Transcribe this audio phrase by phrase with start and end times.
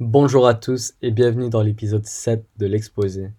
[0.00, 3.32] Bonjour à tous et bienvenue dans l'épisode 7 de l'Exposé.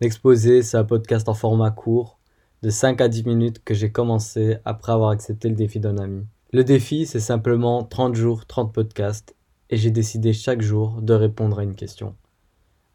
[0.00, 2.18] L'Exposé, c'est un podcast en format court
[2.62, 6.26] de 5 à 10 minutes que j'ai commencé après avoir accepté le défi d'un ami.
[6.52, 9.36] Le défi, c'est simplement 30 jours, 30 podcasts
[9.70, 12.16] et j'ai décidé chaque jour de répondre à une question.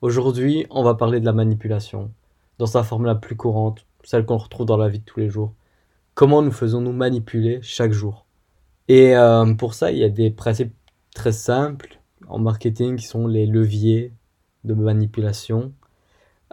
[0.02, 2.12] Aujourd'hui, on va parler de la manipulation,
[2.58, 5.30] dans sa forme la plus courante, celle qu'on retrouve dans la vie de tous les
[5.30, 5.54] jours.
[6.16, 8.26] Comment nous faisons-nous manipuler chaque jour?
[8.90, 10.76] Et euh, pour ça, il y a des principes
[11.14, 11.95] très simples
[12.28, 14.14] en marketing qui sont les leviers
[14.64, 15.73] de manipulation.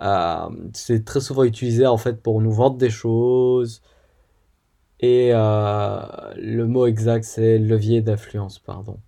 [0.02, 3.82] Euh, c'est très souvent utilisé en fait pour nous vendre des choses.
[5.00, 6.00] Et euh,
[6.36, 8.98] le mot exact, c'est levier d'influence, pardon.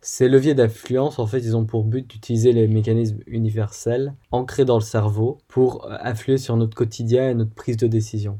[0.00, 4.76] Ces leviers d'influence, en fait, ils ont pour but d'utiliser les mécanismes universels ancrés dans
[4.76, 8.38] le cerveau pour influer sur notre quotidien et notre prise de décision.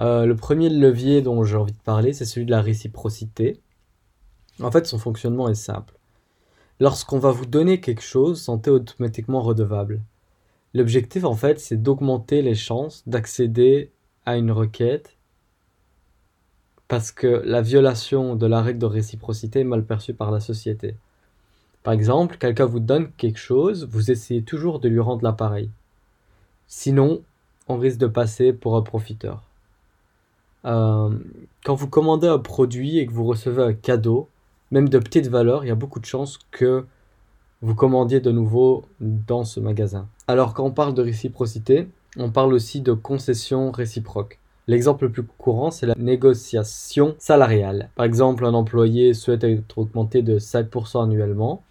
[0.00, 3.60] Euh, le premier levier dont j'ai envie de parler, c'est celui de la réciprocité.
[4.62, 5.97] En fait, son fonctionnement est simple.
[6.80, 10.00] Lorsqu'on va vous donner quelque chose, sentez automatiquement redevable.
[10.74, 13.90] L'objectif, en fait, c'est d'augmenter les chances d'accéder
[14.26, 15.16] à une requête
[16.86, 20.96] parce que la violation de la règle de réciprocité est mal perçue par la société.
[21.82, 25.70] Par exemple, quelqu'un vous donne quelque chose, vous essayez toujours de lui rendre l'appareil.
[26.66, 27.22] Sinon,
[27.68, 29.42] on risque de passer pour un profiteur.
[30.64, 31.10] Euh,
[31.64, 34.28] quand vous commandez un produit et que vous recevez un cadeau,
[34.70, 36.84] même de petite valeur, il y a beaucoup de chances que
[37.62, 40.08] vous commandiez de nouveau dans ce magasin.
[40.26, 44.38] Alors quand on parle de réciprocité, on parle aussi de concession réciproque.
[44.66, 47.88] L'exemple le plus courant, c'est la négociation salariale.
[47.94, 51.62] Par exemple, un employé souhaite être augmenté de 5% annuellement.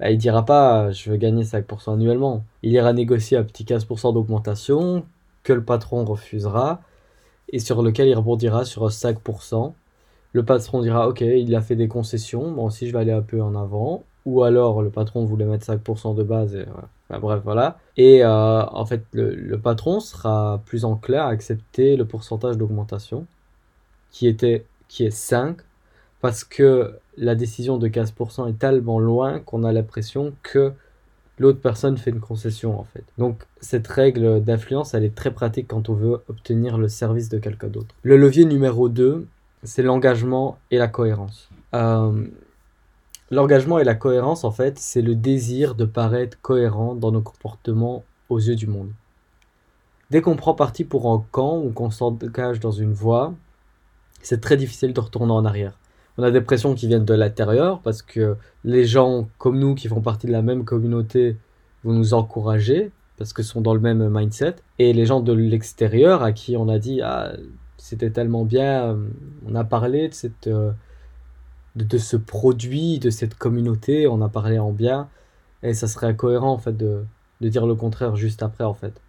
[0.00, 2.44] Bah, il dira pas je veux gagner 5% annuellement.
[2.62, 5.04] Il ira négocier un petit 15% d'augmentation
[5.44, 6.82] que le patron refusera
[7.50, 9.72] et sur lequel il rebondira sur 5%
[10.36, 13.22] le patron dira ok, il a fait des concessions, bon si je vais aller un
[13.22, 14.04] peu en avant.
[14.26, 16.66] Ou alors le patron voulait mettre 5% de base, et,
[17.08, 17.78] bref voilà.
[17.96, 23.24] Et euh, en fait le, patron sera plus enclin à accepter le pourcentage d'augmentation
[24.10, 25.56] qui, était, qui est 5
[26.20, 30.72] parce que la décision de 15% est tellement loin qu'on a l'impression que
[31.38, 33.04] l'autre personne fait une concession en fait.
[33.16, 37.38] Donc cette règle d'influence, elle est très pratique quand on veut obtenir le service de
[37.38, 37.94] quelqu'un d'autre.
[38.02, 39.26] Le levier numéro 2,
[39.62, 41.48] c'est l'engagement et la cohérence.
[41.74, 42.26] Euh,
[43.30, 48.04] l'engagement et la cohérence, en fait, c'est le désir de paraître cohérent dans nos comportements
[48.28, 48.90] aux yeux du monde.
[50.10, 53.34] Dès qu'on prend parti pour un camp ou qu'on s'engage dans une voie,
[54.22, 55.78] c'est très difficile de retourner en arrière.
[56.18, 59.88] On a des pressions qui viennent de l'intérieur parce que les gens comme nous qui
[59.88, 61.36] font partie de la même communauté
[61.84, 64.56] vont nous encourager parce que sont dans le même mindset.
[64.78, 67.32] Et les gens de l'extérieur à qui on a dit ah,
[67.86, 68.94] c'était tellement bien.
[68.94, 69.08] Euh,
[69.46, 70.10] on a parlé
[70.48, 70.72] euh,
[71.76, 75.08] de, ce produit, de cette communauté, on a parlé en bien.
[75.62, 77.04] Et ça serait incohérent en fait de,
[77.40, 79.00] dire le contraire juste après en fait.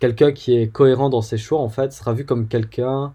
[0.00, 3.14] Quelqu'un qui est cohérent dans ses choix en fait sera vu comme quelqu'un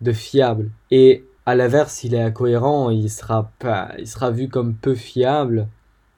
[0.00, 0.70] de fiable.
[0.92, 5.66] Et à l'inverse, s'il est incohérent, il sera, pas, il sera vu comme peu fiable.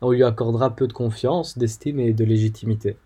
[0.03, 2.99] On lui accordera peu de confiance, d'estime et de légitimité.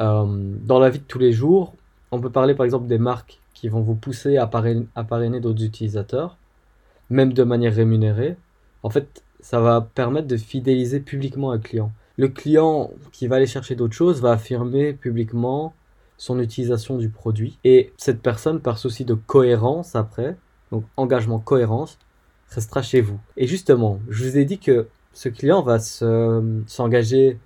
[0.00, 0.24] Euh,
[0.64, 1.74] dans la vie de tous les jours,
[2.10, 6.38] on peut parler par exemple des marques qui vont vous pousser à parrainer, d'autres utilisateurs,
[7.10, 8.38] même de manière rémunérée.
[8.82, 11.92] En fait, ça va permettre de fidéliser publiquement un client.
[12.16, 15.74] Le client qui va aller chercher d'autres choses va affirmer publiquement
[16.16, 17.58] son utilisation du produit.
[17.62, 20.38] Et cette personne, par souci de cohérence après,
[20.72, 21.98] donc engagement cohérence,
[22.48, 23.20] restera chez vous.
[23.36, 27.38] Et justement, je vous ai dit que ce client va s'engager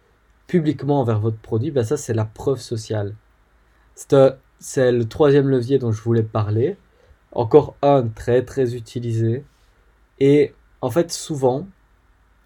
[0.47, 3.17] publiquement envers votre produit, ben ça c'est la preuve sociale.
[3.97, 4.15] C'est
[4.65, 6.79] c'est le troisième levier dont je voulais parler.
[7.33, 9.45] Encore un très très utilisé.
[10.21, 11.67] Et en fait, souvent,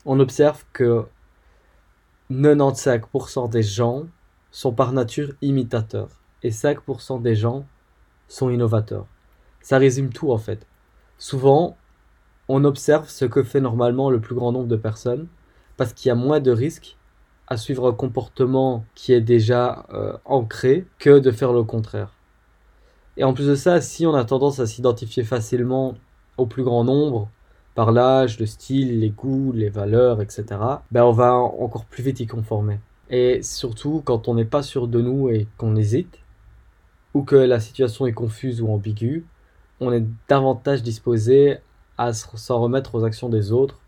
[0.04, 1.06] on observe que
[2.28, 4.06] 95% des gens
[4.50, 6.08] sont par nature imitateurs
[6.42, 7.64] et 5% des gens
[8.26, 9.06] sont innovateurs.
[9.60, 10.66] Ça résume tout en fait.
[11.18, 11.76] Souvent,
[12.48, 15.28] on observe ce que fait normalement le plus grand nombre de personnes
[15.76, 16.96] parce qu'il y a moins de risques
[17.48, 22.12] à suivre un comportement qui est déjà euh, ancré que de faire le contraire.
[23.16, 25.94] Et en plus de ça, si on a tendance à s'identifier facilement
[26.36, 27.30] au plus grand nombre,
[27.74, 30.44] par l'âge, le style, les goûts, les valeurs, etc.,
[30.90, 32.80] ben on va encore plus vite y conformer.
[33.08, 36.18] Et surtout quand on n'est pas sûr de nous et qu'on hésite,
[37.14, 39.24] ou que la situation est confuse ou ambiguë,
[39.80, 41.58] on est davantage disposé
[41.96, 43.78] à s'en remettre aux actions des autres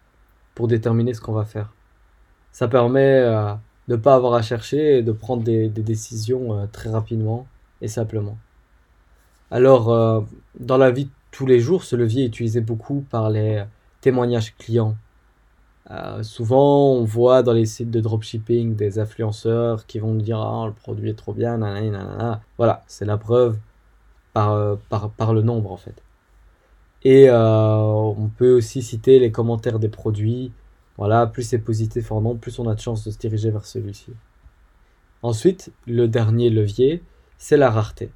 [0.55, 1.73] pour déterminer ce qu'on va faire
[2.53, 3.53] ça permet euh,
[3.89, 7.47] de ne pas avoir à chercher et de prendre des, décisions euh, très rapidement
[7.81, 8.37] et simplement.
[9.51, 10.21] Alors, euh,
[10.59, 13.65] dans la vie de tous les jours, ce levier est utilisé beaucoup par les
[14.01, 14.97] témoignages clients.
[16.23, 20.73] Souvent, on voit dans les sites de dropshipping des influenceurs qui vont dire ah, le
[20.73, 22.41] produit est trop bien, nanana, nanana.
[22.59, 23.59] Voilà, c'est la preuve
[24.33, 26.01] par, par, par le nombre en fait.
[27.03, 30.53] Et on peut aussi citer les commentaires des produits.
[31.01, 33.65] Voilà, plus c'est positif en nombre, plus on a de chances de se diriger vers
[33.65, 34.13] celui-ci.
[35.23, 37.03] Ensuite, le dernier levier,
[37.39, 38.11] c'est la rareté.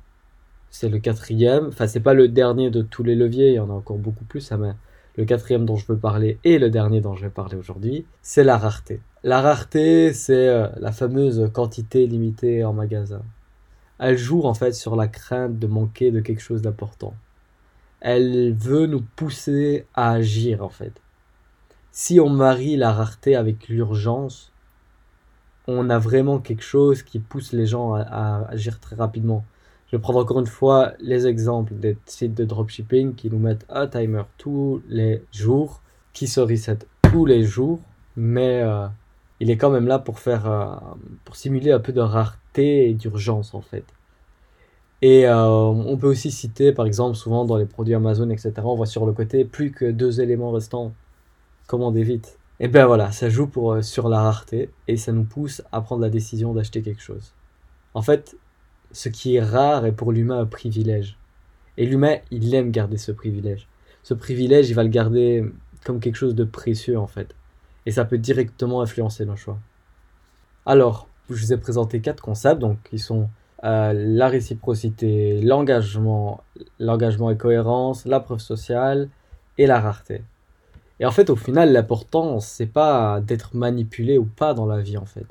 [0.68, 3.70] C'est le quatrième, enfin c'est pas le dernier de tous les leviers, il y en
[3.70, 4.72] a encore beaucoup plus, hein, mais
[5.16, 8.44] le quatrième dont je veux parler et le dernier dont je vais parler aujourd'hui, c'est
[8.44, 9.00] la rareté.
[9.22, 13.22] La rareté, c'est euh, la fameuse quantité limitée en magasin.
[13.98, 17.14] Elle joue en fait sur la crainte de manquer de quelque chose d'important.
[18.02, 21.00] Elle veut nous pousser à agir en fait.
[21.96, 24.50] Si on marie la rareté avec l'urgence,
[25.68, 29.44] on a vraiment quelque chose qui pousse les gens à, agir très rapidement.
[29.86, 33.64] Je vais prendre encore une fois les exemples des sites de dropshipping qui nous mettent
[33.68, 35.82] un timer tous les jours,
[36.12, 37.78] qui se reset tous les jours,
[38.16, 38.88] mais euh,
[39.38, 40.74] il est quand même là pour faire, euh,
[41.24, 43.84] pour simuler un peu de rareté et d'urgence en fait.
[45.00, 48.74] Et euh, on peut aussi citer, par exemple, souvent dans les produits Amazon, etc., on
[48.74, 50.92] voit sur le côté plus que deux éléments restants.
[51.66, 52.38] Commandez vite.
[52.60, 55.80] Et ben voilà, ça joue pour, euh, sur la rareté et ça nous pousse à
[55.80, 57.34] prendre la décision d'acheter quelque chose.
[57.94, 58.36] En fait,
[58.92, 61.18] ce qui est rare est pour l'humain un privilège.
[61.76, 63.68] Et l'humain, il aime garder ce privilège.
[64.02, 65.44] Ce privilège, il va le garder
[65.84, 67.34] comme quelque chose de précieux en fait.
[67.86, 69.58] Et ça peut directement influencer nos choix.
[70.66, 73.28] Alors, je vous ai présenté quatre concepts, donc qui sont
[73.64, 76.42] euh, la réciprocité, l'engagement,
[76.78, 79.08] l'engagement et cohérence, la preuve sociale
[79.58, 80.22] et la rareté.
[81.00, 84.96] Et en fait, au final, l'important, c'est pas d'être manipulé ou pas dans la vie,
[84.96, 85.26] en fait.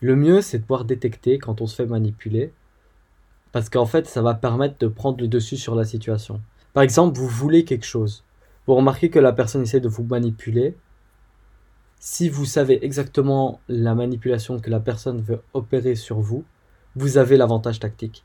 [0.00, 2.52] Le mieux, c'est de pouvoir détecter quand on se fait manipuler,
[3.52, 6.40] parce qu'en fait, ça va permettre de prendre le dessus sur la situation.
[6.72, 8.24] Par exemple, vous voulez quelque chose.
[8.66, 10.76] Vous remarquez que la personne essaie de vous manipuler.
[11.98, 16.44] Si vous savez exactement la manipulation que la personne veut opérer sur vous,
[16.94, 18.24] vous avez l'avantage tactique.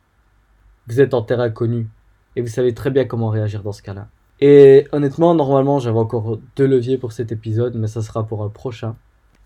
[0.87, 1.89] Vous êtes en terrain connu
[2.35, 4.07] et vous savez très bien comment réagir dans ce cas-là.
[4.41, 8.49] Et honnêtement, normalement, j'avais encore deux leviers pour cet épisode, mais ça sera pour un
[8.49, 8.95] prochain.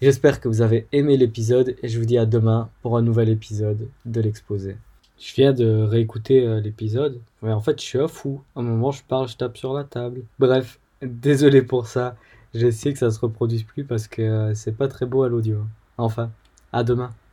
[0.01, 3.29] J'espère que vous avez aimé l'épisode et je vous dis à demain pour un nouvel
[3.29, 4.77] épisode de l'exposé.
[5.19, 7.19] Je viens de réécouter euh, l'épisode.
[7.41, 8.41] mais en fait, je suis un fou.
[8.55, 10.21] À un moment, je parle, je tape sur la table.
[10.39, 12.15] Bref, désolé pour ça.
[12.53, 15.59] J'essaie que ça se reproduise plus parce que euh, c'est pas très beau à l'audio.
[15.97, 16.31] Enfin,
[16.71, 17.11] à demain.